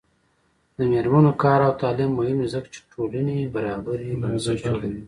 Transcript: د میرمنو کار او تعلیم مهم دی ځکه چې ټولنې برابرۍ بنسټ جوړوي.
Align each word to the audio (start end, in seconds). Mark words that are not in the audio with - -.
د 0.75 0.77
میرمنو 0.91 1.31
کار 1.43 1.59
او 1.67 1.73
تعلیم 1.81 2.11
مهم 2.19 2.37
دی 2.41 2.47
ځکه 2.53 2.67
چې 2.73 2.79
ټولنې 2.93 3.51
برابرۍ 3.55 4.11
بنسټ 4.21 4.55
جوړوي. 4.65 4.99